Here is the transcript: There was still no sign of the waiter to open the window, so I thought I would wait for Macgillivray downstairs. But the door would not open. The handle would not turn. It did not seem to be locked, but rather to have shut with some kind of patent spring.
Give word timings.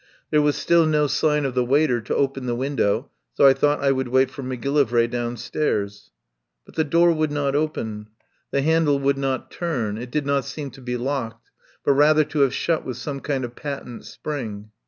There 0.31 0.41
was 0.41 0.55
still 0.55 0.87
no 0.87 1.05
sign 1.05 1.45
of 1.45 1.53
the 1.53 1.63
waiter 1.63 2.01
to 2.01 2.15
open 2.15 2.47
the 2.47 2.55
window, 2.55 3.11
so 3.35 3.45
I 3.45 3.53
thought 3.53 3.83
I 3.83 3.91
would 3.91 4.07
wait 4.07 4.31
for 4.31 4.41
Macgillivray 4.41 5.05
downstairs. 5.07 6.09
But 6.65 6.73
the 6.75 6.83
door 6.83 7.11
would 7.11 7.31
not 7.31 7.53
open. 7.55 8.07
The 8.49 8.63
handle 8.63 8.97
would 8.97 9.19
not 9.19 9.51
turn. 9.51 9.99
It 9.99 10.09
did 10.09 10.25
not 10.25 10.45
seem 10.45 10.71
to 10.71 10.81
be 10.81 10.97
locked, 10.97 11.51
but 11.85 11.91
rather 11.93 12.23
to 12.23 12.39
have 12.39 12.53
shut 12.55 12.83
with 12.83 12.97
some 12.97 13.19
kind 13.19 13.45
of 13.45 13.55
patent 13.55 14.03
spring. 14.05 14.71